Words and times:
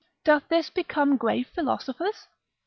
Doth 0.23 0.47
this 0.49 0.71
become 0.71 1.15
grave 1.15 1.45
philosophers? 1.49 2.25